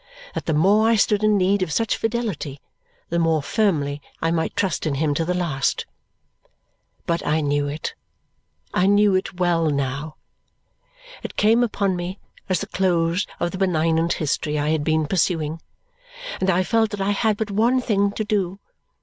That 0.33 0.47
the 0.47 0.55
more 0.55 0.89
I 0.89 0.95
stood 0.95 1.23
in 1.23 1.37
need 1.37 1.61
of 1.61 1.71
such 1.71 1.95
fidelity, 1.95 2.59
the 3.09 3.19
more 3.19 3.43
firmly 3.43 4.01
I 4.19 4.31
might 4.31 4.55
trust 4.55 4.87
in 4.87 4.95
him 4.95 5.13
to 5.13 5.23
the 5.25 5.35
last. 5.35 5.85
But 7.05 7.23
I 7.23 7.39
knew 7.41 7.67
it, 7.67 7.93
I 8.73 8.87
knew 8.87 9.13
it 9.13 9.39
well 9.39 9.69
now. 9.69 10.15
It 11.21 11.35
came 11.35 11.63
upon 11.63 11.95
me 11.95 12.17
as 12.49 12.61
the 12.61 12.65
close 12.65 13.27
of 13.39 13.51
the 13.51 13.59
benignant 13.59 14.13
history 14.13 14.57
I 14.57 14.69
had 14.69 14.83
been 14.83 15.05
pursuing, 15.05 15.61
and 16.39 16.49
I 16.49 16.63
felt 16.63 16.89
that 16.89 17.01
I 17.01 17.11
had 17.11 17.37
but 17.37 17.51
one 17.51 17.79
thing 17.79 18.11
to 18.13 18.23
do. 18.23 18.59